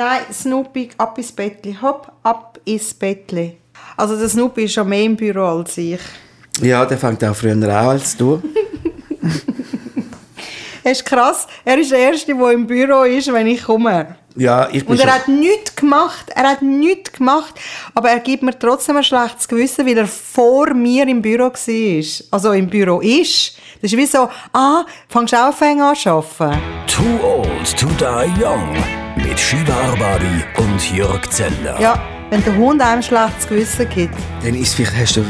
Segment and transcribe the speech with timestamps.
[0.00, 1.76] Nein, Snoopy, ab ins Bettli.
[1.82, 3.58] Hopp, ab ins Bettli.
[3.98, 6.00] Also der Snoopy ist schon mehr im Büro als ich.
[6.62, 8.40] Ja, der fängt auch früher an als du.
[10.82, 11.46] Es ist krass.
[11.62, 14.16] Er ist der Erste, der im Büro ist, wenn ich komme.
[14.36, 16.30] Ja, ich bin Und er schon- hat nichts gemacht.
[16.34, 17.54] Er hat nichts gemacht.
[17.94, 22.04] Aber er gibt mir trotzdem ein schlechtes Gewissen, weil er vor mir im Büro war.
[22.30, 23.58] Also im Büro ist.
[23.82, 26.58] Das ist wie so, ah, fangst du auch fäng an zu arbeiten?
[26.86, 28.74] Too Old to Die Young
[29.16, 31.80] mit Shiva Arbari und Jörg Zeller.
[31.80, 34.14] Ja, wenn der Hund einem ein schlechtes Gewissen gibt.
[34.42, 35.24] Dann ist vielleicht, hast du,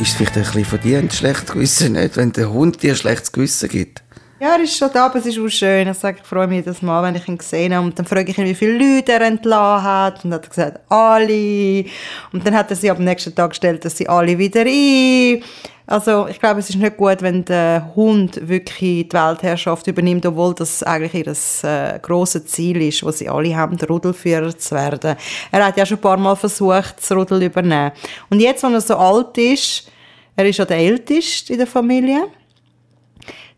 [0.00, 3.68] ist vielleicht ein bisschen verdient, schlechtes Gewissen nicht, wenn der Hund dir ein schlechtes Gewissen
[3.68, 4.02] gibt.
[4.40, 5.86] Ja, er ist schon da, aber es ist auch schön.
[5.86, 7.84] Ich sage, ich freue mich jedes Mal, wenn ich ihn gesehen habe.
[7.84, 10.24] Und dann frage ich ihn, wie viele Leute er entlassen hat.
[10.24, 11.84] Und dann hat er gesagt, alle.
[12.32, 15.42] Und dann hat er sie am nächsten Tag gestellt, dass sie alle wieder ein.
[15.90, 20.54] Also, ich glaube, es ist nicht gut, wenn der Hund wirklich die Weltherrschaft übernimmt, obwohl
[20.54, 25.16] das eigentlich ihr äh, grosses Ziel ist, was sie alle haben, Rudelführer zu werden.
[25.50, 27.90] Er hat ja schon ein paar Mal versucht, das Rudel zu übernehmen.
[28.28, 29.90] Und jetzt, wenn er so alt ist,
[30.36, 32.28] er ist ja der Älteste in der Familie,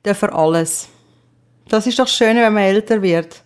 [0.03, 0.89] darf er alles.
[1.69, 3.43] Das ist doch schön, wenn man älter wird.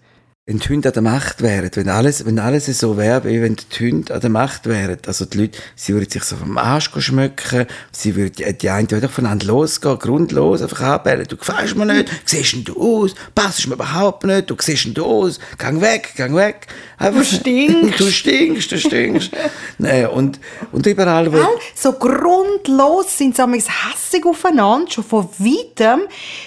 [0.48, 3.56] Wenn die Hunde an der Macht wären, wenn alles, wenn alles so wäre, wie wenn
[3.56, 6.88] die Hunde an der Macht wären, also die Leute, sie würden sich so vom Arsch
[6.98, 11.86] schmücken, sie würden, die, die einen würden voneinander losgehen, grundlos, einfach anbellen, du gefällst mir
[11.86, 16.36] nicht, siehst du aus, passest mir überhaupt nicht, du siehst du aus, gang weg, gang
[16.36, 16.68] weg.
[16.96, 17.98] Einfach, Du stinkst.
[18.00, 19.32] du stinkst, du stinkst.
[19.78, 20.38] nee, und,
[20.70, 21.38] und überall, wo?
[21.74, 26.02] So grundlos sind sie hässig aufeinander, schon von weitem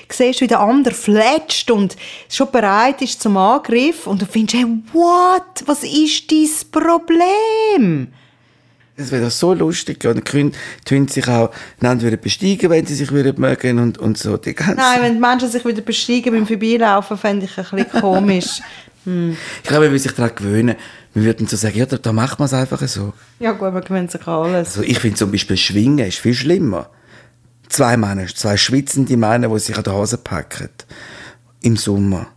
[0.10, 1.98] siehst du, wie der andere fletscht und
[2.30, 5.64] schon bereit ist zum Angriff und du findest, hey, what?
[5.66, 8.08] Was ist dein Problem?
[8.96, 10.52] Es wäre doch so lustig, und die
[10.92, 14.36] Hunde sich auch einander würden besteigen, wenn sie sich würden mögen und, und so.
[14.36, 18.02] Die ganze Nein, wenn die Menschen sich wieder besteigen beim Vorbeilaufen, fände ich ein bisschen
[18.02, 18.62] komisch.
[19.06, 20.76] Ich glaube, man würde sich daran gewöhnen.
[21.14, 23.14] Wir würden so sagen, ja, da, macht man es einfach so.
[23.40, 24.78] ja gut, man gewöhnt sich alles.
[24.78, 26.90] Also ich finde zum Beispiel Schwingen ist viel schlimmer.
[27.70, 30.70] Zwei Männer, zwei schwitzende Männer, die sich an die Hose packen.
[31.62, 32.28] Im Sommer.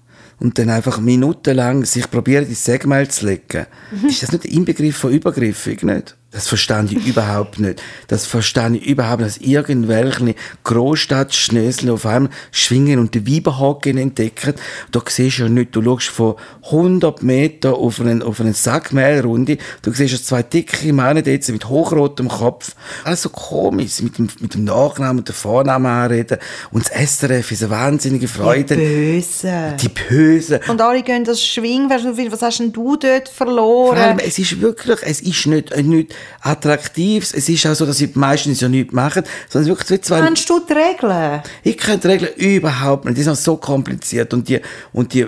[0.42, 3.66] Und dann einfach minutenlang sich probieren, ins Segmel zu legen.
[4.08, 6.16] Ist das nicht der Inbegriff von übergriffig, nicht?
[6.32, 7.82] Das verstehe ich überhaupt nicht.
[8.09, 10.34] Das verstehe ich überhaupt nicht, dass irgendwelche
[10.65, 14.54] Großstadtschnösel auf einmal schwingen und den Weiberhaken entdecken.
[14.91, 19.59] Da siehst du ja nicht, du schaust von 100 Meter auf einen, auf einen Sackmehlrunde,
[19.82, 22.75] du siehst ja zwei dicke Männer dort mit hochrotem Kopf.
[23.04, 26.38] Alles so komisch, mit dem, mit dem Nachnamen und dem Vornamen anreden.
[26.70, 28.76] Und das SRF ist eine wahnsinnige Freude.
[28.76, 29.76] Böse.
[29.81, 30.60] Die Bösen.
[30.69, 31.91] Und alle gehen das Schwingen.
[31.91, 34.19] Weißt du, Was hast denn du dort Vor allem, verloren?
[34.25, 37.32] es ist wirklich, es ist nicht, nicht attraktiv.
[37.34, 40.48] Es ist auch so, dass sie meistens ja nichts machen, sondern wirklich wie zwei, Kennst
[40.48, 41.42] du die Regeln?
[41.62, 43.18] ich kenne die Regeln überhaupt nicht.
[43.18, 44.60] Die sind so kompliziert und die,
[44.92, 45.26] und die,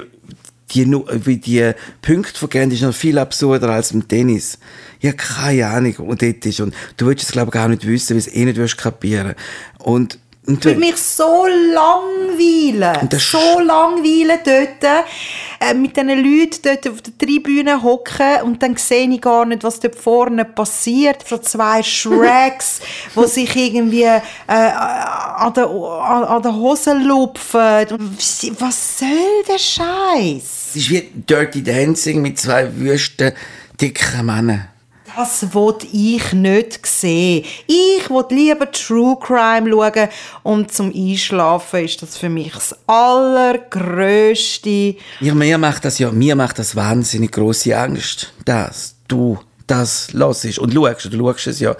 [0.71, 0.87] die,
[1.25, 1.73] wie die
[2.03, 4.59] Punkte vergehen, ist noch viel absurder als im Tennis.
[5.01, 6.61] Ich habe keine Ahnung, wo dort ist.
[6.61, 8.79] Und du willst es, glaube ich, gar nicht wissen, weil du es eh nicht wirst
[8.79, 9.35] kapieren.
[9.79, 13.09] Und, und würde mich so langweilen.
[13.19, 15.05] So langweilen dort.
[15.61, 19.65] Äh, mit diesen Leuten dort auf der Tribüne hocken und dann sehe ich gar nicht,
[19.65, 21.27] was dort vorne passiert.
[21.27, 22.81] So zwei Shreks,
[23.17, 27.87] die sich irgendwie äh, an, der, an, an der Hose lupfen.
[28.59, 30.65] Was soll der Scheiß?
[30.75, 33.33] es ist wie Dirty Dancing mit zwei wüsten,
[33.81, 34.69] dicken Männern.
[35.17, 37.45] Das will ich nicht sehen.
[37.69, 40.09] Ich will lieber True Crime schauen
[40.43, 44.97] und zum Einschlafen ist das für mich das allergrößte.
[45.21, 49.39] Ja, mir macht das ja, mir macht das wahnsinnig große Angst, dass du
[49.69, 51.77] das hörst und schaust, du schaust es ja.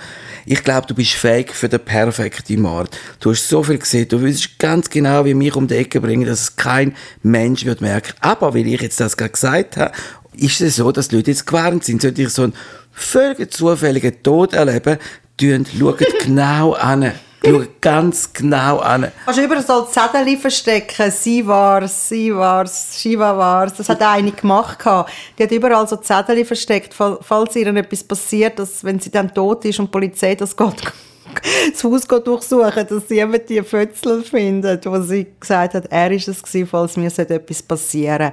[0.47, 2.97] Ich glaube, du bist fähig für den perfekten Mord.
[3.19, 6.27] Du hast so viel gesehen, du wüsstest ganz genau, wie mich um die Ecke bringen,
[6.27, 8.15] dass kein Mensch wird merken.
[8.21, 9.93] Aber, weil ich jetzt das gerade gesagt habe,
[10.37, 12.03] ist es so, dass die Leute jetzt gewarnt sind.
[12.03, 12.55] Sollte ich so einen
[12.95, 14.99] völlig zufälligen Tod erleben,
[15.79, 17.13] schaut genau an.
[17.47, 19.13] Schaut ganz genau an.
[19.27, 21.11] Kannst du überall so Zettel verstecken?
[21.11, 23.75] Sie war's, sie war's, Shiva war's.
[23.75, 24.79] Das hat eine gemacht.
[25.39, 29.35] Die hat überall so Zettel versteckt, fall- falls ihr etwas passiert, dass, wenn sie dann
[29.35, 30.75] tot ist und die Polizei das geht,
[31.73, 36.29] das Haus durchsuchen, dass sie eben die Fötzel findet, wo sie gesagt hat, er ist
[36.29, 38.33] es gewesen, falls mir sollte etwas passieren.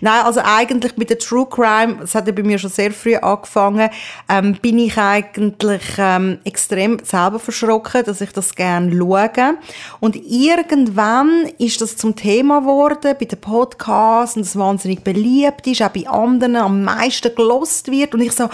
[0.00, 3.16] Nein, also eigentlich mit der True Crime, das hat ja bei mir schon sehr früh
[3.16, 3.90] angefangen,
[4.28, 9.58] ähm, bin ich eigentlich ähm, extrem selber verschrocken, dass ich das gerne schaue.
[10.00, 15.82] Und irgendwann ist das zum Thema geworden bei den Podcasts und es wahnsinnig beliebt ist,
[15.82, 18.48] auch bei anderen am meisten gelost wird und ich so,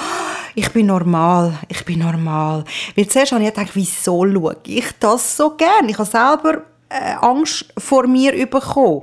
[0.55, 2.65] ich bin normal, ich bin normal.
[2.97, 5.89] Weil zuerst habe ich gedacht, wieso schaue ich das so gern?
[5.89, 9.03] Ich habe selber äh, Angst vor mir bekommen.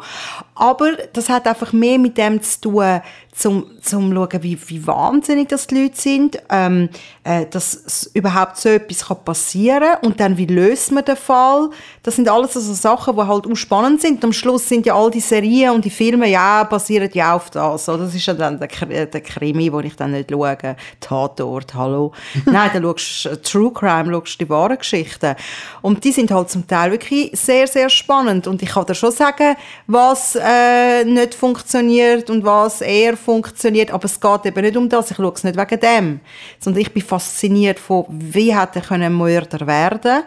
[0.54, 3.02] Aber das hat einfach mehr mit dem zu tun,
[3.36, 6.90] zum, zum schauen, wie, wie wahnsinnig das die Leute sind, ähm,
[7.26, 11.70] äh, dass überhaupt so etwas kann passieren und dann, wie löst man den Fall?
[12.02, 14.16] Das sind alles so Sachen, die halt auch spannend sind.
[14.16, 17.50] Und am Schluss sind ja all die Serien und die Filme, ja, basieren ja auf
[17.50, 17.90] das.
[17.90, 18.06] Oder?
[18.06, 20.58] Das ist ja dann der, der Krimi, den ich dann nicht schaue.
[21.02, 22.14] Tatort, hallo.
[22.46, 25.36] Nein, dann schaust du True Crime, schaust die wahren Geschichten.
[25.82, 28.48] Und die sind halt zum Teil wirklich sehr, sehr spannend.
[28.48, 29.58] Und ich kann dir schon sagen,
[29.88, 33.92] was äh, nicht funktioniert und was eher funktioniert.
[33.92, 35.12] Aber es geht eben nicht um das.
[35.12, 36.20] Ich schaue es nicht wegen dem.
[36.60, 40.24] Sondern ich bin fasziniert von, wie hätte er ein Mörder werden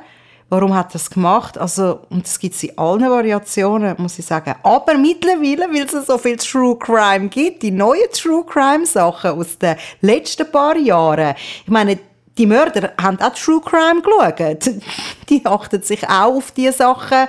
[0.50, 1.58] Warum hat er das gemacht?
[1.58, 4.54] Also, und das gibt es in allen Variationen, muss ich sagen.
[4.62, 9.58] Aber mittlerweile, weil es so viel True Crime gibt, die neuen True Crime Sachen aus
[9.58, 11.34] den letzten paar Jahren.
[11.64, 11.98] Ich meine,
[12.38, 14.74] die Mörder haben auch True Crime geschaut.
[15.28, 17.28] Die achten sich auch auf die Sachen,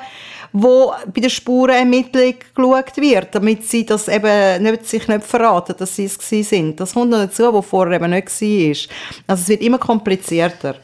[0.52, 5.96] wo bei der Spurenermittlung geschaut wird, damit sie das eben nicht, sich nicht verraten, dass
[5.96, 6.18] sie es
[6.50, 6.80] sind.
[6.80, 8.96] Das kommt noch dazu, was vorher eben nicht war.
[9.28, 10.76] Also es wird immer komplizierter.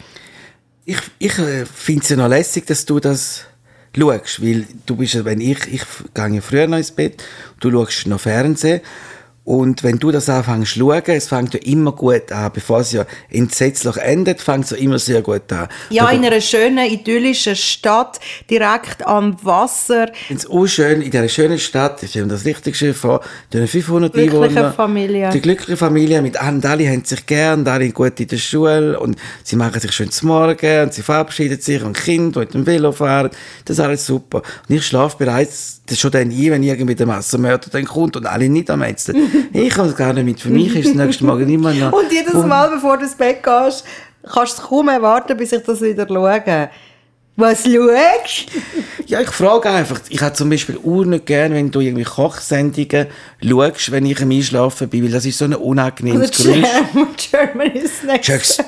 [0.85, 3.45] Ich, ich äh, finde es ja noch lässig, dass du das
[3.97, 5.83] schaust, weil du bist, wenn ich, ich
[6.13, 7.23] gehe früher noch ins Bett,
[7.59, 8.81] du schaust noch Fernsehen
[9.45, 12.51] und wenn du das anfängst zu schauen, es fängt ja immer gut an.
[12.51, 15.67] Bevor es ja entsetzlich endet, fängt es ja immer sehr gut an.
[15.91, 18.19] Ja, in einer schönen, idyllischen Stadt,
[18.49, 20.11] direkt am Wasser.
[20.33, 23.21] Es auch schön, in dieser schönen Stadt, ist eben das Richtige vor,
[23.53, 24.73] die 500 glückliche Einwohner.
[24.73, 25.29] Familie.
[25.29, 29.15] Die glückliche Familie, mit und alle haben sich gern, alle gut in der Schule und
[29.43, 32.91] sie machen sich schön zum Morgen und sie verabschieden sich und Kind, mit dem Velo
[32.91, 33.29] fahren.
[33.65, 34.41] Das ist alles super.
[34.67, 38.25] Und ich schlafe bereits das schon dann ein, wenn irgendwie der Massenmörder dann kommt und
[38.25, 39.15] alle nicht am Ätzten.
[39.53, 40.39] ich kann es gar nicht mit.
[40.39, 41.93] Für mich ist das nächste Mal immer noch...
[41.93, 43.83] Und jedes Mal, bevor du ins Bett gehst,
[44.23, 46.69] kannst du es kaum erwarten, bis ich das wieder schaue.
[47.37, 48.45] Was schaust
[49.07, 49.99] Ja, ich frage einfach.
[50.07, 53.07] Ich hätte zum Beispiel auch nicht gern, wenn du irgendwie Kochsendungen
[53.43, 56.67] schaust, wenn ich am Einschlafen bin, weil das ist so ein unangenehmes also Geräusch.
[57.31, 58.63] Germany's Next.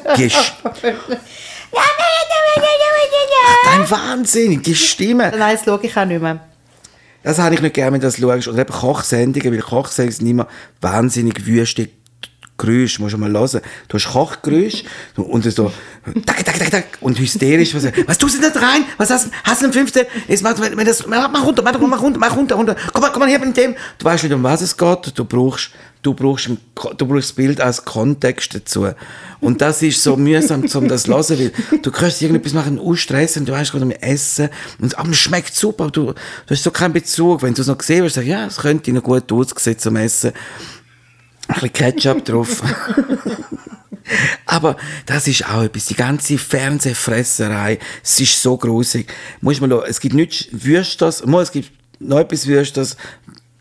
[3.63, 5.31] Dein Wahnsinn, die Stimme.
[5.37, 6.39] Nein, das schaue ich auch nicht mehr.
[7.27, 8.47] Das habe ich nicht gerne, wenn du das schaust.
[8.47, 10.47] Oder eben Kochsendungen, weil Kochsendungen sind immer
[10.79, 11.89] wahnsinnig wüste
[12.57, 13.59] Geräusche, musst du mal hören.
[13.89, 14.85] Du hast Kochgeräusche
[15.18, 15.74] und so,
[16.25, 18.85] tak, tak, tak, tak, und hysterisch, was, was tust du da rein?
[18.95, 20.06] Was hast, hast du im fünften?
[20.29, 22.75] Jetzt mach, wenn mach runter, mach, mach runter, mach runter, runter.
[22.94, 23.75] Komm mal, komm mal her mit dem.
[23.97, 25.12] Du weißt nicht, um was es geht.
[25.13, 25.71] Du brauchst,
[26.01, 28.88] du brauchst, du brauchst das Bild als Kontext dazu.
[29.39, 33.45] Und das ist so mühsam, um das zu hören, weil du kannst irgendetwas machen, ausstressen,
[33.45, 34.49] du weißt gerade um Essen,
[34.79, 36.15] und, aber es schmeckt super, du, du
[36.49, 37.41] hast so keinen Bezug.
[37.41, 40.31] Wenn du es noch gesehen hast, sagst ja, es könnte noch gut aussehen zum Essen.
[41.47, 42.61] Ein bisschen Ketchup drauf.
[44.45, 49.13] Aber das ist auch etwas, die ganze Fernsehfresserei, es ist so grusig.
[49.41, 52.95] Muss man es gibt nichts Würstes, es gibt noch etwas Würstes,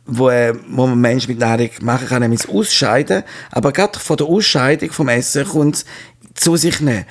[0.06, 3.22] wo, äh, wo man Menschen mit Nahrung machen kann, nämlich das Ausscheiden.
[3.50, 5.84] Aber gerade von der Ausscheidung vom Essen kommt es
[6.34, 7.06] zu sich nehmen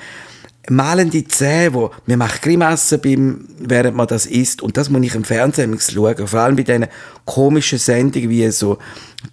[0.70, 4.62] malende Zähne, wo man macht Grimassen beim, während man das isst.
[4.62, 6.26] Und das muss ich im Fernsehen schauen.
[6.26, 6.86] Vor allem bei diesen
[7.24, 8.78] komischen Sendungen wie so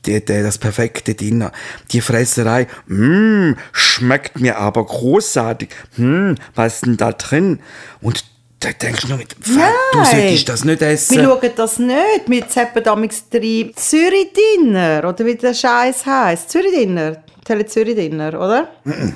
[0.06, 1.51] die, die, das perfekte Dinner.
[1.92, 5.69] Die Fresserei, mmm, schmeckt mir aber großartig.
[5.95, 7.59] Hm, was ist denn da drin?
[8.01, 8.25] Und
[8.63, 11.18] da denkst du nur mit, du solltest das nicht essen.
[11.18, 12.24] Wir schauen das nicht.
[12.27, 16.50] Wir zappen damals drei Zürich-Dinner, oder wie der Scheiß heisst.
[16.50, 17.24] Zürich-Dinner.
[17.44, 18.69] Tele Zürich-Dinner, oder?
[18.83, 19.13] Mm -mm.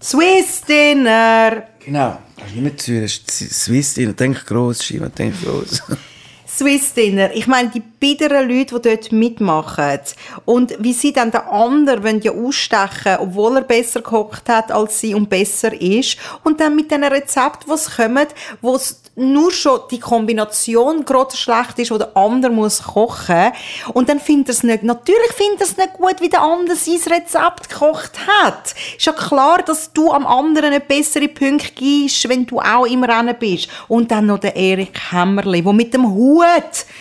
[0.00, 1.68] Swiss Dinner.
[1.84, 4.12] Genau, das ist nicht mehr Zürich, Swiss Dinner.
[4.12, 5.82] Denk gross, Shiva, denk gross.
[6.54, 7.30] Swiss Dinner.
[7.34, 10.00] Ich meine, die biederen Leute, die dort mitmachen.
[10.44, 15.14] Und wie sie dann den anderen ja ausstechen obwohl er besser gekocht hat als sie
[15.14, 16.18] und besser ist.
[16.44, 18.26] Und dann mit diesen Rezepten, die kommen,
[18.60, 23.52] wo es nur schon die Kombination gerade schlecht ist, wo der andere muss kochen
[23.92, 26.76] und dann findet er es nicht, natürlich findet er es nicht gut, wie der andere
[26.76, 28.74] sein Rezept gekocht hat.
[28.96, 33.04] Ist ja klar, dass du am anderen nicht bessere Punkte gibst, wenn du auch im
[33.04, 33.68] Rennen bist.
[33.88, 36.44] Und dann noch der Erik Hämmerli, der mit dem Hut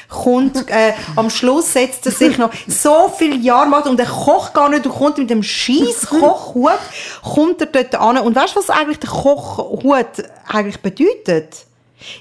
[0.09, 4.53] kommt, äh, am Schluss setzt er sich noch so viele Jahre macht und er kocht
[4.53, 6.79] gar nicht, du kommt mit dem scheiß Kochhut,
[7.23, 11.70] kommt er dort an und weißt du, was eigentlich der Kochhut eigentlich bedeutet?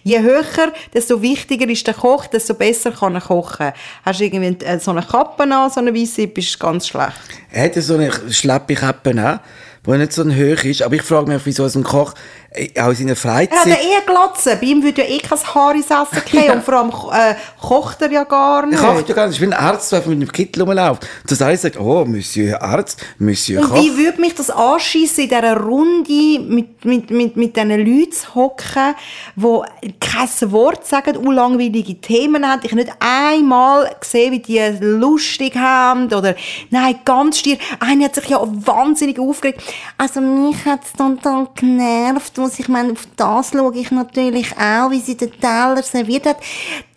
[0.02, 3.72] Je höher, desto wichtiger ist der Koch, desto besser kann er kochen.
[4.04, 7.12] Hast du irgendwie so eine Kappe an, so eine weiße, bist du ganz schlecht.
[7.52, 9.40] Er hat so eine schlappe Kappe an,
[9.84, 10.82] wo nicht so hoch ist.
[10.82, 12.14] Aber ich frage mich, wieso so ein Koch
[12.50, 12.50] äh,
[12.80, 13.66] auch in seiner Er hat Freizeit...
[13.69, 14.57] ja eh Glatze.
[14.61, 16.50] Bei ihm würde ja eh kein Haar ins Essen gehen.
[16.54, 18.78] Und vor allem äh, kocht er ja gar Er nicht.
[18.80, 19.37] kocht ja gar nicht.
[19.37, 21.07] Ich bin ein Arzt, der mit einem Kittel rumläuft.
[21.28, 23.76] Das alles sagt, oh, Monsieur Arzt, Monsieur Und Koch.
[23.76, 28.35] wie würde mich das anschiessen, in dieser Runde mit, mit, mit, mit diesen Leuten zu
[28.35, 28.95] hocken,
[29.37, 32.61] die kein Wort sagen, unlangweilige Themen haben.
[32.64, 36.07] Ich nicht einmal gesehen, wie die lustig haben.
[36.12, 36.35] Oder,
[36.71, 37.59] nein, ganz stier.
[37.78, 39.62] Einer hat sich ja wahnsinnig aufgeregt.
[39.97, 44.90] Also, mich hat es total genervt, was ich meine, auf das schaue ich natürlich auch,
[44.90, 46.37] wie sie den Teller serviert hat.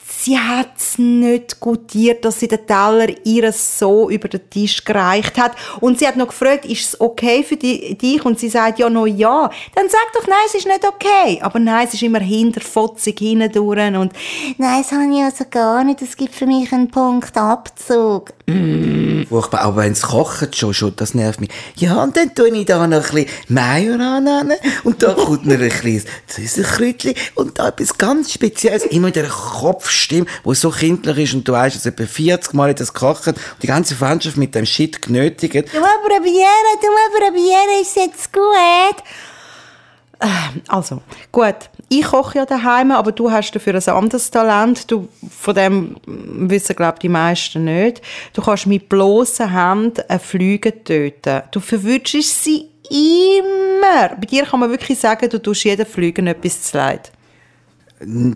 [0.06, 5.38] Sie hat es nicht gutiert, dass sie den Teller ihr so über den Tisch gereicht
[5.38, 5.54] hat.
[5.82, 8.24] Und sie hat noch gefragt, ist es okay für di- dich?
[8.24, 9.50] Und sie sagt ja noch ja.
[9.76, 11.40] Dann sag doch, nein, es ist nicht okay.
[11.42, 13.96] Aber nein, es ist immer hinterfotzig hindurch.
[13.96, 14.14] Und
[14.58, 16.02] nein, das habe ich also gar nicht.
[16.02, 18.32] Es gibt für mich einen Punkt Abzug.
[19.34, 19.62] Furchtbar.
[19.62, 21.50] Aber wenn es kocht, schon, schon, das nervt mich.
[21.76, 24.54] Ja, und dann tue ich da noch ein bisschen Majoran an.
[24.84, 27.16] Und da kommt noch ein bisschen Süßkräutchen.
[27.34, 28.84] Und da etwas ganz Spezielles.
[28.84, 31.34] Immer mit einer Kopfstimme, die so kindlich ist.
[31.34, 33.26] Und du weißt, dass etwa 40 Mal das kocht.
[33.26, 35.74] Und die ganze Freundschaft mit dem Shit genötigt.
[35.74, 38.44] Du mal probieren, du mal probieren, ist jetzt gut.
[40.20, 41.56] Äh, Also, gut.
[41.90, 44.90] Ich koche ja daheim, aber du hast dafür ein anderes Talent.
[44.90, 48.02] Du, von dem wissen, glaube ich, die meisten nicht.
[48.34, 51.44] Du kannst mit bloßen Händen eine Flüge töten.
[51.52, 54.16] Du verwünschst sie immer.
[54.16, 57.12] Bei dir kann man wirklich sagen, du tust jeden Flügen etwas zu leid.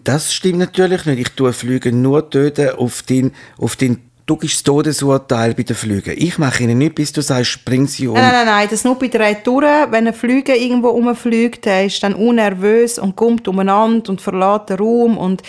[0.03, 1.19] Das stimmt natürlich nicht.
[1.19, 5.75] Ich tue Flüge nur töten auf den, auf den, du gibst das Todesurteil bei den
[5.75, 6.13] Flügen.
[6.17, 8.13] Ich mache ihnen nicht, bis du sagst, bring sie um.
[8.13, 9.63] Nein, nein, nein, das nur bei der Retour.
[9.89, 14.77] Wenn ein Flüger irgendwo rumfliegt, der ist dann unnervös und kommt umeinander und verlässt den
[14.77, 15.41] Raum und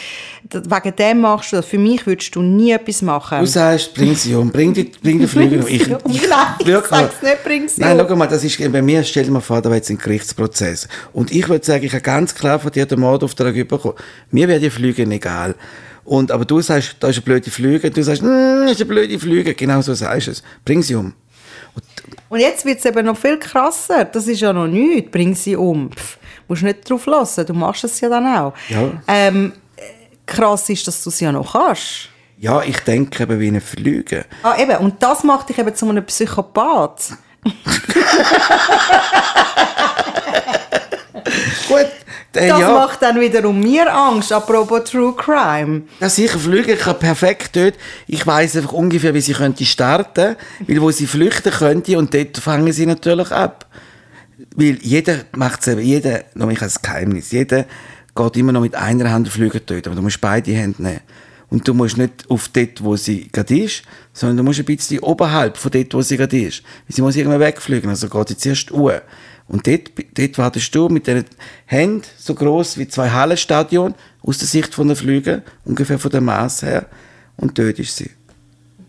[0.51, 1.67] wegen dem machst du das.
[1.67, 3.41] Für mich würdest du nie etwas machen.
[3.41, 5.65] Du sagst, bring sie um, bring, die, bring den Flüger um.
[5.65, 6.13] Bring sie um.
[6.13, 8.07] Nein, ich sag's nicht, bring sie Nein, um.
[8.09, 10.87] schau mal, das ist, bei mir, stell dir mal vor, da wäre jetzt ein Gerichtsprozess.
[11.13, 13.97] Und ich würde sagen, ich habe ganz klar von dir den Mordauftrag bekommen.
[14.31, 15.57] Mir wäre die Flüge egal.
[16.09, 18.89] Und, aber du sagst, da ist eine blöde Flüge, du sagst, mm, das ist eine
[18.89, 19.53] blöde Flüge.
[19.53, 20.43] Genau so sagst du es.
[20.65, 21.13] Bring sie um.
[22.31, 24.07] Und jetzt wird es eben noch viel krasser.
[24.07, 25.11] Das ist ja noch nichts.
[25.11, 25.93] Bring sie um.
[25.93, 26.17] Pff,
[26.49, 27.45] musst nicht drauf lassen.
[27.45, 28.55] Du machst es ja dann auch.
[28.71, 28.91] Ja.
[29.07, 29.83] Ähm, äh,
[30.25, 32.09] krass ist, dass du es ja noch kannst.
[32.39, 34.25] Ja, ich denke eben wie eine Flüge.
[34.43, 34.79] Ah, eben.
[34.79, 37.13] Und das macht dich eben zu einem Psychopath.
[41.69, 41.87] Gut,
[42.35, 42.73] äh, Das ja.
[42.73, 45.83] macht dann wiederum mir Angst, apropos True Crime.
[46.01, 47.75] Ja, sicher, Flüge kann perfekt dort.
[48.07, 52.37] Ich weiss einfach ungefähr, wie sie könnte starten, weil wo sie flüchten könnte und dort
[52.39, 53.67] fangen sie natürlich ab.
[54.55, 57.65] Weil jeder macht es eben, jeder, noch ich als Geheimnis, jeder
[58.15, 61.01] geht immer noch mit einer Hand Flüger töten, aber du musst beide Hände nehmen.
[61.51, 63.83] Und du musst nicht auf dort, wo sie gerade ist,
[64.13, 66.63] sondern du musst ein bisschen oberhalb von dort, wo sie gerade ist.
[66.87, 69.01] Weil sie muss irgendwann wegfliegen, also geht sie zuerst uhr.
[69.49, 71.25] Und dort, dort wartest du mit den
[71.65, 76.21] Händen so groß wie zwei Hallenstadion aus der Sicht von der Flüge, ungefähr von der
[76.21, 76.87] Maß her,
[77.39, 78.11] und tötest sie.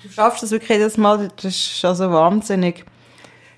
[0.03, 2.85] Du schaffst das wirklich jedes Mal, das ist also wahnsinnig.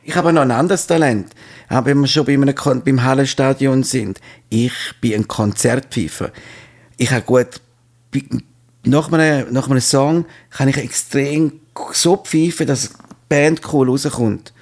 [0.04, 1.34] Ich habe noch ein anderes Talent.
[1.70, 6.32] Aber wenn wir schon bei einem Kon beim Hallenstadion sind, ich bin ein Konzertpfeifer.
[6.98, 7.62] Ich habe gut,
[8.84, 11.60] nach einem, nach einem Song kann ich extrem
[11.94, 12.96] so pfeifen, dass die
[13.30, 14.54] Band cool rauskommt.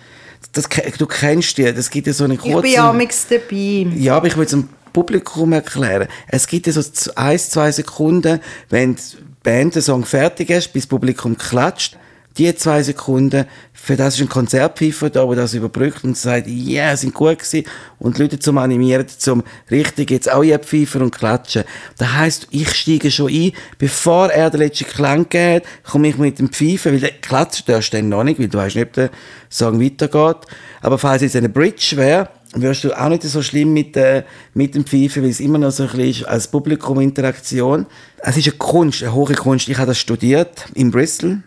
[0.51, 2.61] Das, du kennst die, das gibt ja so einen Ich kurzen...
[2.61, 2.91] bin ja
[3.29, 3.87] dabei.
[3.95, 6.07] Ja, aber ich will es dem Publikum erklären.
[6.27, 6.81] Es gibt ja so
[7.15, 8.39] ein, zwei Sekunden,
[8.69, 9.01] wenn die
[9.43, 11.97] Band den Song fertig ist, bis das Publikum klatscht.
[12.37, 16.83] Die zwei Sekunden, für das ist ein Konzertpfeifer da, der das überbrückt und sagt, ja,
[16.85, 17.65] yeah, sind gut gewesen.
[17.97, 21.63] Und die Leute zum Animieren, zum richtig jetzt auch ihr Pfeifer und klatschen.
[21.97, 26.39] Das heisst, ich steige schon ein, bevor er den letzten Klang geht, komme ich mit
[26.39, 28.93] dem Pfeifen, weil der klatschen darfst du dann noch nicht, weil du weißt nicht, ob
[28.93, 29.09] der
[29.49, 30.37] Song weitergeht.
[30.81, 34.75] Aber falls jetzt eine Bridge wäre, wirst du auch nicht so schlimm mit, äh, mit
[34.75, 37.85] dem Pfeifen, weil es immer noch so ein bisschen ist als Publikuminteraktion.
[38.17, 39.69] Es ist eine Kunst, eine hohe Kunst.
[39.69, 41.43] Ich habe das studiert in Bristol.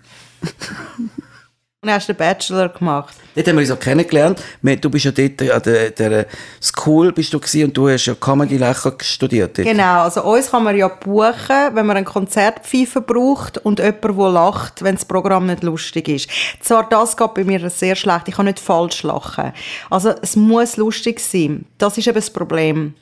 [1.85, 3.17] Und hast den Bachelor gemacht.
[3.35, 4.41] Dort haben wir uns auch kennengelernt.
[4.81, 6.27] Du bist ja dort an der, der
[6.63, 9.59] School bist du gewesen und du hast ja Comedy Lachen studiert.
[9.59, 9.67] Dort.
[9.67, 14.31] Genau, also uns kann man ja buchen, wenn man einen Konzertpfeifer braucht und jemand, der
[14.31, 16.31] lacht, wenn das Programm nicht lustig ist.
[16.61, 19.53] Zwar das geht bei mir sehr schlecht, ich kann nicht falsch lachen.
[19.91, 21.65] Also es muss lustig sein.
[21.79, 22.95] Das ist eben das Problem.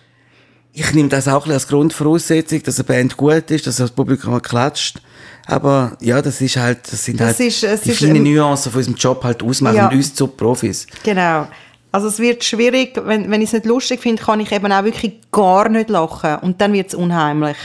[0.73, 4.41] Ich nehme das auch ein als Grundvoraussetzung, dass eine Band gut ist, dass das Publikum
[4.41, 5.03] klatscht.
[5.47, 8.71] Aber ja, das ist halt, das sind Das halt ist- es die ist, kleinen Nuancen
[8.71, 9.89] von unserem Job halt ausmachen Ja.
[9.89, 10.87] und uns zu Profis.
[11.03, 11.47] Genau.
[11.93, 14.85] Also es wird schwierig, wenn, wenn ich es nicht lustig finde, kann ich eben auch
[14.85, 16.37] wirklich gar nicht lachen.
[16.43, 17.57] Und dann wird es unheimlich.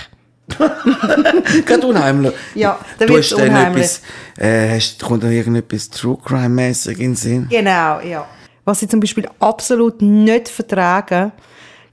[1.65, 2.33] Gerade unheimlich.
[2.53, 3.83] Ja, dann hast dann unheimlich.
[3.85, 4.01] etwas,
[4.37, 7.47] äh, hast, kommt da irgendetwas True Crime-mäßig in den Sinn?
[7.49, 8.27] Genau, ja.
[8.63, 11.31] Was ich zum Beispiel absolut nicht vertrage,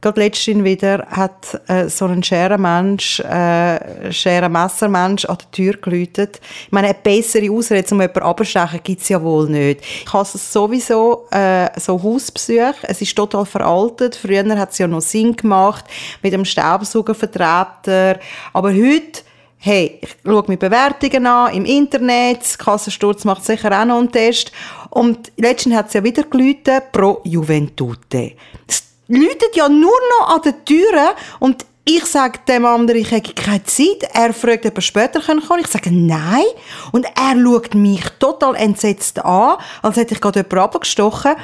[0.02, 6.40] Gerade letztens wieder hat äh, so ein Scherenmensch, äh, Scherenmessermensch an der Tür geläutet.
[6.66, 9.80] Ich meine, eine bessere Ausrede, um jemanden abzustechen, gibt es ja wohl nicht.
[10.04, 12.74] Ich hasse sowieso äh, so Hausbesuche.
[12.82, 14.16] Es ist total veraltet.
[14.16, 15.84] Früher hat es ja noch Sinn gemacht
[16.20, 18.18] mit dem Staubsaugervertreter.
[18.52, 19.22] Aber heute
[19.58, 24.50] hey, ich schaue mir Bewertungen an im Internet, Kassensturz macht sicher auch noch einen Test.
[24.90, 28.32] Und letztens hat es ja wieder geläutet, pro Juventute.
[28.66, 33.22] Das läutet ja nur noch an den Türen und ich sage dem anderen, ich habe
[33.34, 34.04] keine Zeit.
[34.12, 35.58] Er fragt, ob er später kommen kann.
[35.58, 36.44] Ich sage, nein.
[36.92, 41.34] Und er schaut mich total entsetzt an, als hätte ich gerade jemanden abgestochen.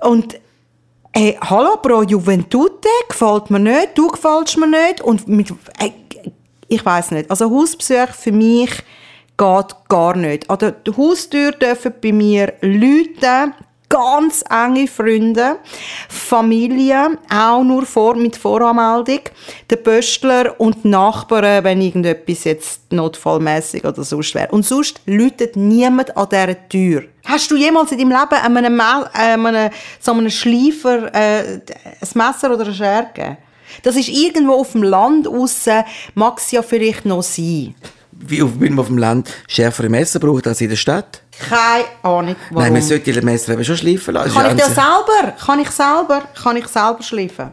[0.00, 0.40] Und
[1.12, 5.02] hey, hallo, pro Juventute, gefällt mir nicht, du gefällst mir nicht.
[5.02, 5.92] Und mit, hey,
[6.68, 7.30] ich weiß nicht.
[7.30, 8.70] Also Hausbesuch für mich
[9.36, 10.48] geht gar nicht.
[10.48, 13.52] An der Haustür dürfen bei mir Leute
[13.88, 15.58] ganz enge Freunde,
[16.08, 19.20] Familie, auch nur vor, mit Voranmeldung,
[19.70, 24.48] der Pöstler und die Nachbarn, wenn irgendetwas jetzt notfallmäßig oder sonst wäre.
[24.50, 27.04] Und sonst läutet niemand an dieser Tür.
[27.24, 28.80] Hast du jemals in deinem Leben einem,
[29.12, 33.36] einem, so einem Schleifer äh, ein Messer oder eine Schere gegeben?
[33.82, 37.74] Das ist irgendwo auf dem Land aussen, mag es ja vielleicht noch sein.
[38.20, 41.22] Wie auf, wenn man auf dem Land schärfere Messer braucht als in der Stadt?
[41.48, 42.62] Keine Ahnung, warum.
[42.62, 44.32] Nein, man sollte die Messer eben schon schleifen lassen.
[44.32, 45.32] Kann ich das selber?
[45.44, 46.22] Kann ich selber?
[46.34, 47.50] Kann ich selber schleifen?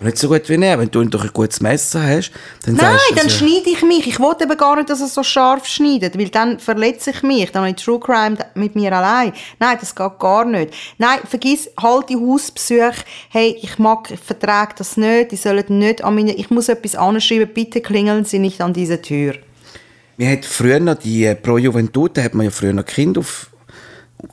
[0.00, 0.78] Nicht so gut wie er.
[0.78, 2.32] Wenn du doch ein gutes Messer hast,
[2.64, 4.06] dann Nein, sagst du, dann also- schneide ich mich.
[4.08, 7.52] Ich wollte eben gar nicht, dass er so scharf schneidet, weil dann verletze ich mich.
[7.52, 9.32] Dann habe ich True Crime mit mir allein.
[9.60, 10.74] Nein, das geht gar nicht.
[10.98, 13.04] Nein, vergiss, halt die Hausbesuche.
[13.30, 15.30] Hey, ich mag, ich vertrage das nicht.
[15.30, 17.48] Die sollen nicht an meine, ich muss etwas anschreiben.
[17.54, 19.34] Bitte klingeln Sie nicht an diese Tür.
[20.16, 23.50] Wir hat früher noch die äh, Pro Juventute, hat man ja früher noch Kinder auf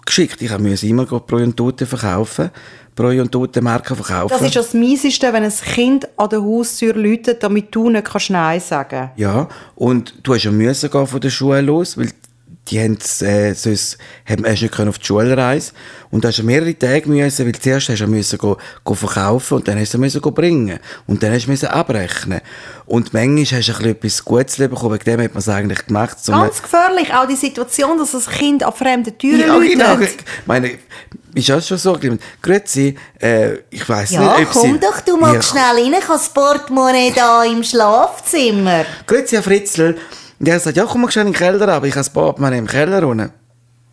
[0.05, 0.41] geschickt.
[0.41, 2.51] Ich musste immer Pro Juventute verkaufen.
[2.95, 4.29] Pro Juventute Marken verkaufen.
[4.29, 8.29] Das ist das Mieseste, wenn ein Kind an der Haustür läutet, damit du nicht kannst
[8.29, 12.09] Nein sagen Ja, und du hast ja müssen gehen von der Schule los, weil
[12.67, 15.71] die haben äh, sonst haben, hast nicht können auf die Schulreise
[16.11, 19.55] und da hast du mehrere Tage müssen, weil zuerst hast du müssen go, go verkaufen
[19.55, 22.39] und dann hast du müssen go bringen und dann hast du müssen abrechnen
[22.85, 25.85] und manchmal hast du ein bisschen etwas Gutes bekommen, wegen dem hat man es eigentlich
[25.87, 26.17] gemacht.
[26.23, 29.71] So Ganz gefährlich, auch die Situation, dass das Kind an fremden Türen ja, läutet.
[29.71, 29.99] genau.
[29.99, 30.71] Ich meine,
[31.33, 31.97] ist das schon so?
[32.41, 34.79] Grüezi, äh, ich weiss Ja, nicht, ob komm Sie...
[34.79, 35.41] doch du mal Ja.
[35.41, 38.85] schnell rein, ich habe das Portemonnaie da im Schlafzimmer.
[39.07, 39.95] Grüezi, Herr Fritzl.
[40.41, 42.57] Und er sagt, ja, komm mal schnell in den Keller, aber ich habe das Portemonnaie
[42.57, 43.31] im Keller unten.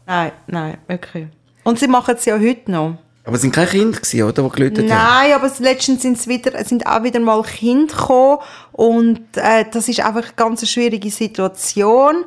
[0.06, 1.26] Nein, nein, wirklich.
[1.62, 2.96] Und sie machen es ja heute noch.
[3.26, 5.28] Aber es waren keine Kinder, gewesen, oder, die gelötet haben.
[5.28, 8.38] Nein, aber letztens sind, wieder, sind auch wieder mal Kinder gekommen
[8.72, 12.24] und äh, das ist einfach eine ganz schwierige Situation.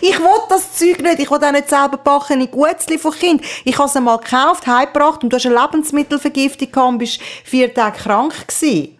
[0.00, 1.18] Ich will das Zeug nicht.
[1.18, 3.42] Ich will auch nicht selber backene Gutzli von Kind.
[3.66, 7.74] Ich habe es einmal gekauft, heimgebracht und du hast eine Lebensmittelvergiftung gehabt und bist vier
[7.74, 8.95] Tage krank gewesen.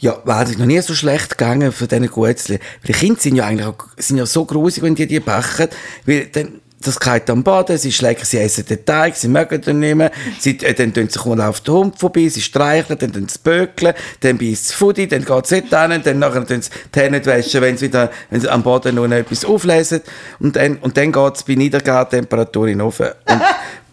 [0.00, 2.58] Ja, war es noch nie so schlecht gegangen für diese Gutzli.
[2.58, 5.68] Weil die Kinder sind ja eigentlich auch, sind ja so grusig, wenn die die backen.
[6.06, 9.80] Weil dann, das geht am Boden, sie schlägen, sie essen den Teig, sie mögen den
[9.80, 10.10] nicht mehr.
[10.38, 13.38] Sie, äh, dann tun sie mal auf den Hund vorbei, sie streicheln, dann tun sie
[13.38, 16.98] bökeln, dann beißt das Fudi, dann geht es nicht hin, dann nachher tun sie die
[16.98, 20.00] Hände waschen, wenn sie wieder, wenn sie am Boden noch etwas auflesen.
[20.38, 23.08] Und dann, und dann geht es bei Niedergartemperatur in den Ofen.
[23.26, 23.42] Und,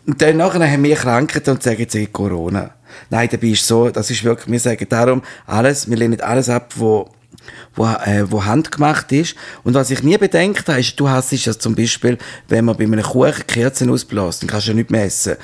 [0.06, 2.77] und dann nachher haben wir Krankheiten und sagen, sie Corona.
[3.10, 6.74] Nein, dabei ist so, das ist wirklich, wir sagen darum, alles, wir lehnen alles ab,
[6.76, 7.10] wo,
[7.76, 9.36] wo, äh, wo handgemacht ist.
[9.64, 12.84] Und was ich nie bedenkt habe, ist, du hast es zum Beispiel, wenn man bei
[12.84, 15.36] einem Kuchen Kerzen ausbläst, dann kannst du ja nicht mehr essen.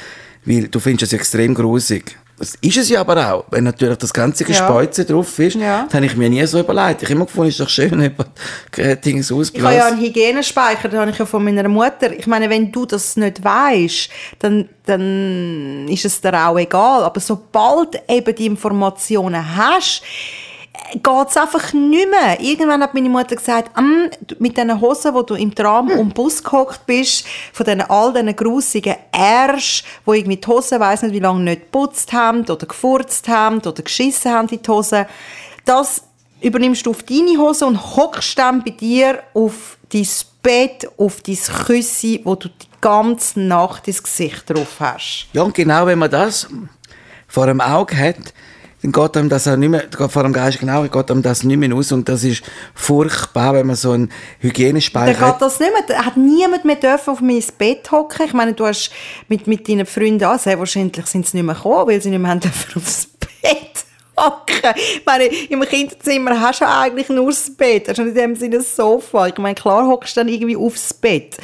[0.46, 2.18] Weil du findest es extrem grusig.
[2.40, 3.46] Das ist es ja aber auch.
[3.52, 5.84] Wenn natürlich das ganze Gespeuze drauf ist, Ja.
[5.90, 7.04] dann habe ich mir nie so überlegt.
[7.04, 9.82] Ich habe immer gefunden, es ist doch schön, wenn jemand Dinge Ich habe ja ausbläst.
[9.86, 12.12] einen Hygienespeicher, den habe ich ja von meiner Mutter.
[12.12, 17.04] Ich meine, wenn du das nicht weißt, dann, dann ist es dir auch egal.
[17.04, 20.02] Aber sobald eben die Informationen hast,
[20.94, 22.40] geht es einfach nicht mehr.
[22.40, 24.10] Irgendwann hat meine Mutter gesagt, «Mm,
[24.40, 28.12] mit diesen Hosen, wo du im Tram um den Bus gehockt bist, von diesen, all
[28.14, 32.66] diesen grusigen Ärsch, wo irgendwie die Hosen, weiss nicht wie lange nicht geputzt haben oder
[32.66, 35.08] gefurzt haben oder geschissen haben in die Hose,
[35.66, 36.04] das
[36.42, 40.08] übernimmst du auf deine Hose und hockst dann bei dir auf dein
[40.42, 45.28] Bett, auf dein Küssi, wo du die ganze Nacht das Gesicht drauf hast.
[45.32, 46.48] Ja, und genau wenn man das
[47.28, 48.34] vor dem Auge hat,
[48.84, 51.44] dann geht einem das auch nicht mehr, geht vor dem Geist genau, geht einem das
[51.44, 52.44] nicht mehr aus und das ist
[52.76, 55.42] furchtbar, wenn man so einen Dann Hygienespeicher geht hat.
[55.42, 55.84] das nicht mehr.
[55.88, 58.26] Da hat niemand mehr dürfen auf mein Bett hocken.
[58.26, 58.92] Ich meine, du hast
[59.30, 62.20] mit, mit deinen Freunden an, sehr wahrscheinlich sind sie nicht mehr gekommen, weil sie nicht
[62.20, 63.08] mehr haben dürfen aufs
[63.42, 64.74] Bett packen.
[64.76, 68.58] Ich meine, im Kinderzimmer hast du eigentlich nur das Bett, hast du in dem Sinne
[68.58, 69.28] das Sofa.
[69.28, 71.38] Ich meine, klar hockst du dann irgendwie aufs Bett.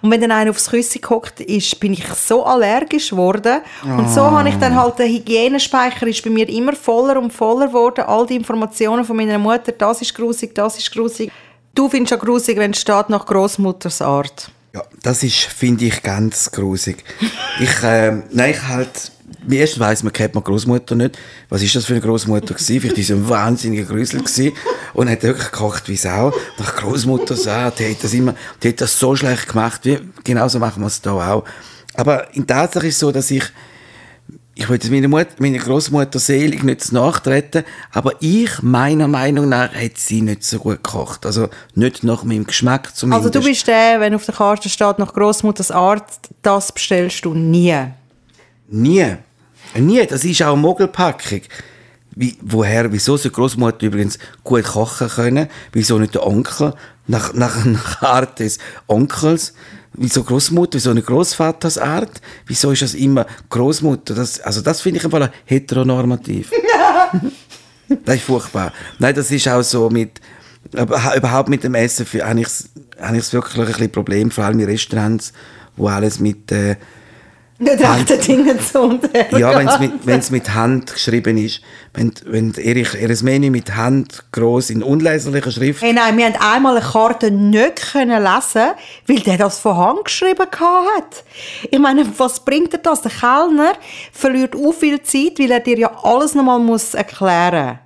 [0.00, 3.60] Und wenn dann einer aufs Küssi gehockt ist, bin ich so allergisch geworden.
[3.84, 7.68] Und so habe ich dann halt, der Hygienespeicher ist bei mir immer voller und voller
[7.68, 8.04] geworden.
[8.06, 11.30] All die Informationen von meiner Mutter, das ist grusig, das ist grusig.
[11.74, 14.50] Du findest ja grusig, wenn es steht nach Großmutters Art.
[14.74, 17.04] Ja, das ist, finde ich, ganz grusig.
[17.60, 19.12] ich, ähm, nein, ich halt,
[19.50, 21.18] erst weiss man, kennt man Großmutter nicht.
[21.48, 22.80] Was ist das für eine Großmutter gewesen?
[22.80, 24.52] Vielleicht ist sie ein wahnsinniger Grüsel gewesen
[24.94, 26.32] und hat wirklich gekocht wie Sau.
[26.58, 30.58] Nach Großmutter sagt, die hat das immer, die hat das so schlecht gemacht, wie, genauso
[30.58, 31.44] machen wir es da auch.
[31.94, 33.44] Aber in Tatsache ist es so, dass ich,
[34.54, 39.96] ich will meiner Mutter, meiner Großmutter selig nicht nachtreten, aber ich, meiner Meinung nach, hat
[39.96, 41.26] sie nicht so gut gekocht.
[41.26, 43.26] Also nicht nach meinem Geschmack zumindest.
[43.26, 46.04] Also du bist der, wenn auf der Karte steht nach Großmutters Art,
[46.42, 47.92] das bestellst du nie.
[48.72, 49.16] Nie.
[49.74, 50.06] Nie.
[50.06, 51.42] Das ist auch eine Mogelpackung.
[52.14, 55.48] Wie, woher, wieso soll Großmutter übrigens gut kochen können?
[55.72, 56.74] Wieso nicht der Onkel?
[57.06, 59.54] Nach, nach, nach Art des Onkels?
[59.94, 60.74] Wieso Großmutter?
[60.74, 62.20] Wieso nicht Großvaters Art?
[62.46, 64.14] Wieso ist das immer Großmutter?
[64.14, 66.50] Das, also das finde ich einfach heteronormativ.
[68.04, 68.72] das ist furchtbar.
[68.98, 70.20] Nein, das ist auch so mit,
[70.76, 74.60] aber überhaupt mit dem Essen für- habe ich es wirklich ein bisschen Problem, vor allem
[74.60, 75.32] in Restaurants,
[75.76, 76.76] wo alles mit, äh,
[77.62, 79.38] Nicht echte Dinge zu untergehen.
[79.38, 81.60] ja, wenn es mit, wenn's mit Hand geschrieben ist,
[81.94, 86.54] wenn, wenn Erich ihr Menü mit Hand groß in unleserlicher Schrift, Hey, nein, wir haben
[86.54, 88.72] einmal eine Karte nicht können lesen,
[89.06, 91.24] weil der das von Hand geschrieben hat.
[91.70, 93.02] Ich meine, was bringt dir das?
[93.02, 93.74] Der Kellner
[94.12, 97.78] verliert auch viel Zeit, weil er dir ja alles nochmal muss erklären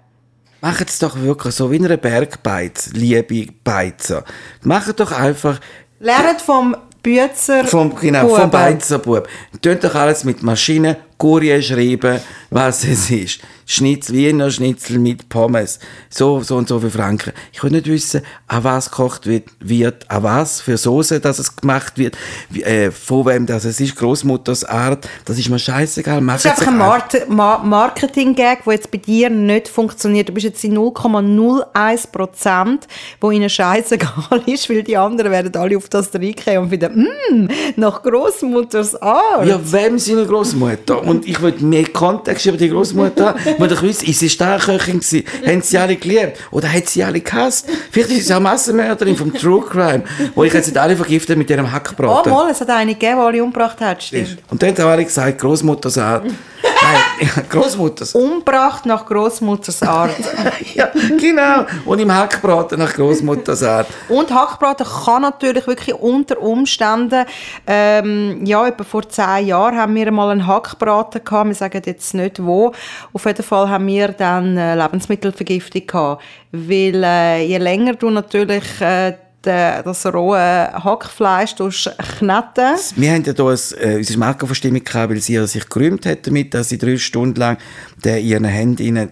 [0.63, 4.25] macht es doch wirklich so wie in einer Bergbeiz, liebe Beizer.
[4.63, 5.61] Macht doch einfach
[5.99, 8.41] Lernt vom Bützer vom, genau, Buben.
[8.41, 9.29] vom Beizerbub.
[9.63, 13.41] Tönt doch alles mit Maschinen, Courier schreiben, was es ist.
[13.69, 15.81] Schnitzel, Wiener Schnitzel mit Pommes.
[16.09, 17.33] So, so und so viel Franken.
[17.53, 21.57] Ich will nicht wissen, an was gekocht wird, wird an was für Soße, dass es
[21.57, 22.17] gemacht wird,
[22.49, 25.09] wie, äh, von wem das es ist, Großmutters Art.
[25.25, 26.25] Das ist mir scheißegal.
[26.25, 30.29] Das ist einfach ein Mart Ma Marketing-Gag, der jetzt bei dir nicht funktioniert.
[30.29, 32.87] Du bist jetzt in 0,01 Prozent,
[33.21, 37.49] wo ihnen scheißegal ist, weil die anderen werden alle auf das reinkommen und wieder, mmm,
[37.75, 39.45] nach Großmutters Art.
[39.45, 41.06] Ja, wem seine Großmutter?
[41.07, 43.41] Und ich wollte mehr Kontext über die Großmutter haben.
[43.47, 45.25] Ich wollte wissen, ist sie Starköchin gewesen?
[45.47, 46.39] Haben sie alle geliebt?
[46.51, 47.69] Oder hat sie alle gehasst?
[47.91, 50.03] Vielleicht ist sie auch Massenmörderin vom True Crime,
[50.35, 52.33] wo ich jetzt nicht alle vergiftet mit ihrem Oh, Hackbraten.
[52.33, 54.39] mal, es hat eine gegeben, die alle umgebracht hat, stimmt.
[54.51, 56.27] Und dann haben alle gesagt, Großmutter sagt,
[56.93, 60.15] nein, Großmutter Umgebracht nach Großmutters Art.
[60.75, 61.65] Ja, genau.
[61.87, 63.91] Und im Hackbraten nach Großmutter sagt.
[64.09, 67.25] Und Hackbraten kann natürlich wirklich unter Umständen,
[67.67, 72.15] ähm, ja, etwa vor zehn Jahren haben wir mal einen Hackbraten gehabt, wir sagen jetzt
[72.15, 72.73] nicht wo.
[73.13, 76.23] Auf jeden Fall haben wir dann äh, Lebensmittelvergiftung gehabt,
[76.53, 79.15] weil äh, je länger du natürlich äh,
[79.47, 80.39] de- das rohe
[80.85, 82.77] Hackfleisch kneten.
[82.97, 86.27] Wir haben ja hier ein, äh, unsere Markenverstimmung gehabt, weil sie ja sich gerühmt hat
[86.27, 87.57] damit, dass sie drei Stunden lang
[88.05, 89.11] der in ihren Händen,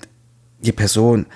[0.61, 1.27] die Person,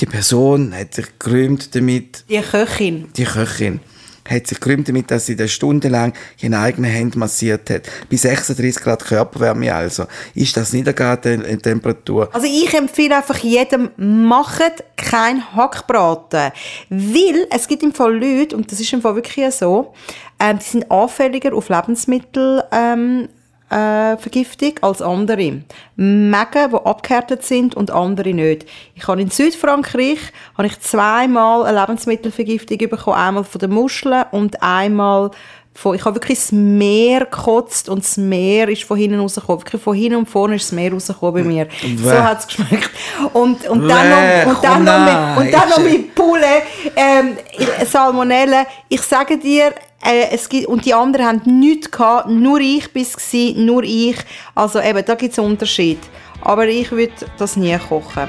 [0.00, 3.08] die Person hat sich gerühmt damit, die Köchin.
[3.16, 3.80] die Köchin,
[4.28, 7.82] hat sich gerühmt damit, dass sie das stundenlang ihre eigenen Hände massiert hat.
[8.10, 10.04] Bei 36 Grad Körperwärme also.
[10.34, 12.28] Ist das niedergehende in Temperatur?
[12.32, 16.52] Also ich empfehle einfach jedem, macht kein Hackbraten.
[16.88, 19.92] Weil es gibt im Fall Leute, und das ist im Fall wirklich so,
[20.38, 23.28] ähm, die sind anfälliger auf Lebensmittel, ähm,
[23.70, 25.62] äh, Vergiftung als andere.
[25.96, 28.66] Mägen, die abgehärtet sind und andere nicht.
[28.94, 30.18] Ich habe in Südfrankreich
[30.56, 33.16] habe ich zweimal eine Lebensmittelvergiftung bekommen.
[33.16, 35.30] Einmal von den Muscheln und einmal
[35.76, 39.60] von, ich habe wirklich das Meer gekotzt und das Meer ist von hinten rausgekommen.
[39.60, 41.68] Wirklich von hinten und vorne ist das Meer rausgekommen bei mir.
[41.98, 42.18] So Bäh.
[42.18, 42.90] hat es geschmeckt.
[43.32, 46.62] Und, und dann Bäh, noch, und dann komm, noch, mit, und dann noch mit Poulet,
[46.96, 47.36] ähm,
[47.84, 48.64] Salmonellen.
[48.88, 53.16] Ich sage dir, äh, es gibt, und die anderen haben nichts gehabt, nur ich bis
[53.16, 54.16] gsi, nur ich.
[54.54, 55.98] Also eben, da gibt es einen Unterschied.
[56.42, 58.28] Aber ich würde das nie kochen.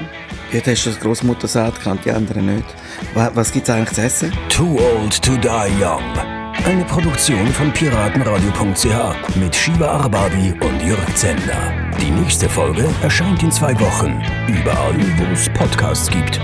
[0.52, 2.66] Jetzt hast du das Großmutter sagt, kann die anderen nicht.
[3.14, 4.32] Was, was gibt es eigentlich zu essen?
[4.48, 6.02] Too Old to Die Young.
[6.64, 11.72] Eine Produktion von piratenradio.ch mit Shiva Arbabi und Jörg Zender.
[12.00, 14.20] Die nächste Folge erscheint in zwei Wochen.
[14.48, 16.40] Überall, wo es Podcasts gibt.